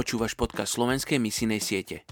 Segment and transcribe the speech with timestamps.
[0.00, 2.08] Počúvaš podcast slovenskej misijnej siete.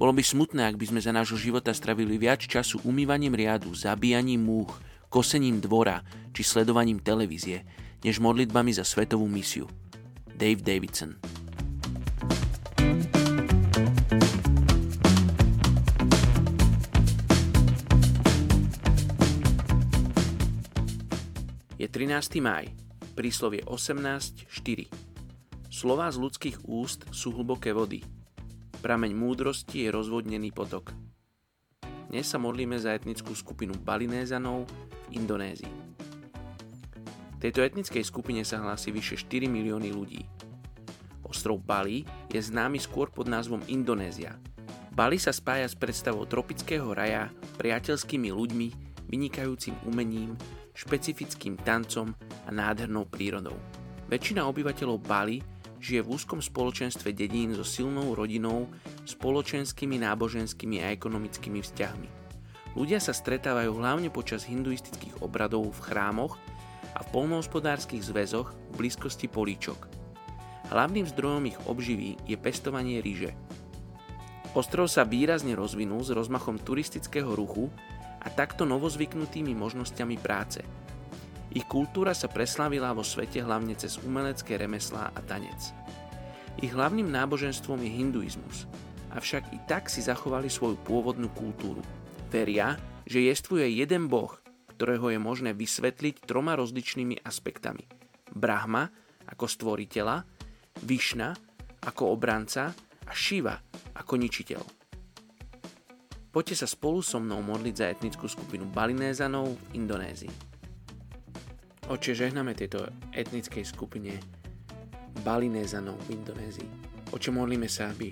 [0.00, 4.40] Bolo by smutné, ak by sme za nášho života stravili viac času umývaním riadu, zabíjaním
[4.40, 4.72] múch,
[5.12, 6.00] kosením dvora
[6.32, 7.60] či sledovaním televízie,
[8.00, 9.68] než modlitbami za svetovú misiu.
[10.32, 11.20] Dave Davidson
[21.76, 22.40] Je 13.
[22.40, 22.72] máj,
[23.12, 25.05] príslovie 18.4.
[25.76, 28.00] Slová z ľudských úst sú hlboké vody.
[28.80, 30.96] Prameň múdrosti je rozvodnený potok.
[32.08, 35.68] Dnes sa modlíme za etnickú skupinu Balinézanov v Indonézii.
[37.36, 40.24] Tejto etnickej skupine sa hlási vyše 4 milióny ľudí.
[41.28, 44.32] Ostrov Bali je známy skôr pod názvom Indonézia.
[44.96, 47.28] Bali sa spája s predstavou tropického raja,
[47.60, 48.68] priateľskými ľuďmi,
[49.12, 50.40] vynikajúcim umením,
[50.72, 53.60] špecifickým tancom a nádhernou prírodou.
[54.08, 55.55] Väčšina obyvateľov Bali
[55.86, 58.66] žije v úzkom spoločenstve dedín so silnou rodinou,
[59.06, 62.08] spoločenskými, náboženskými a ekonomickými vzťahmi.
[62.74, 66.42] Ľudia sa stretávajú hlavne počas hinduistických obradov v chrámoch
[66.90, 69.86] a v polnohospodárskych zväzoch v blízkosti políčok.
[70.74, 73.30] Hlavným zdrojom ich obživy je pestovanie ríže.
[74.58, 77.70] Ostrov sa výrazne rozvinul s rozmachom turistického ruchu
[78.18, 80.66] a takto novozvyknutými možnosťami práce–
[81.56, 85.72] ich kultúra sa preslavila vo svete hlavne cez umelecké remeslá a tanec.
[86.60, 88.68] Ich hlavným náboženstvom je hinduizmus,
[89.16, 91.80] avšak i tak si zachovali svoju pôvodnú kultúru.
[92.28, 92.76] Veria,
[93.08, 94.36] že jestvuje jeden boh,
[94.76, 97.88] ktorého je možné vysvetliť troma rozličnými aspektami.
[98.36, 98.92] Brahma
[99.24, 100.28] ako stvoriteľa,
[100.84, 101.32] Višna
[101.88, 102.68] ako obranca
[103.08, 103.56] a Shiva
[103.96, 104.60] ako ničiteľ.
[106.28, 110.55] Poďte sa spolu so mnou modliť za etnickú skupinu Balinézanov v Indonézii.
[111.86, 112.82] Oče, žehname tejto
[113.14, 114.18] etnickej skupine
[115.22, 116.66] Balinézanov v Indonézii.
[117.14, 118.10] Oče, modlíme sa, aby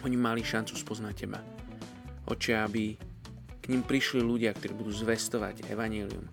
[0.00, 1.44] oni mali šancu spoznať Teba.
[2.24, 2.96] Oče, aby
[3.60, 6.24] k ním prišli ľudia, ktorí budú zvestovať Evangelium.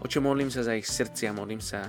[0.00, 1.84] Oče, modlím sa za ich srdcia, modlím sa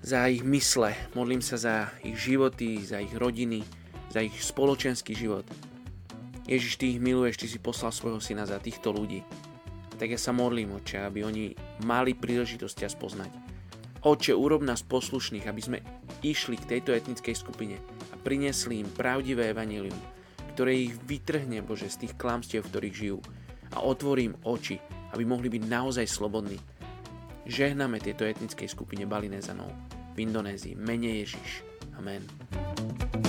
[0.00, 3.60] za ich mysle, modlím sa za ich životy, za ich rodiny,
[4.08, 5.44] za ich spoločenský život.
[6.48, 9.20] Ježiš, Ty ich miluješ, Ty si poslal svojho syna za týchto ľudí
[9.96, 11.52] tak ja sa modlím, Oče, aby oni
[11.84, 13.32] mali príležitosť ťa spoznať.
[14.02, 15.78] Oče, urob nás poslušných, aby sme
[16.26, 17.78] išli k tejto etnickej skupine
[18.10, 19.94] a priniesli im pravdivé evanilium,
[20.58, 23.18] ktoré ich vytrhne, Bože, z tých klamstiev, v ktorých žijú
[23.72, 24.76] a otvorí im oči,
[25.14, 26.58] aby mohli byť naozaj slobodní.
[27.46, 29.70] Žehname tieto etnickej skupine Balinezanov
[30.14, 30.78] v Indonézii.
[30.78, 31.64] Mene Ježiš.
[31.98, 33.21] Amen.